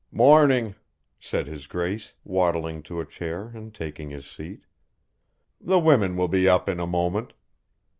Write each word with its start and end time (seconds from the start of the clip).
"Morning," 0.11 0.73
said 1.19 1.45
his 1.45 1.67
grace, 1.67 2.15
waddling 2.23 2.81
to 2.81 2.99
a 2.99 3.05
chair 3.05 3.49
and 3.53 3.71
taking 3.71 4.09
his 4.09 4.25
seat. 4.27 4.63
"The 5.59 5.77
women 5.77 6.17
will 6.17 6.27
be 6.27 6.49
up 6.49 6.67
in 6.67 6.79
a 6.79 6.87
moment." 6.87 7.33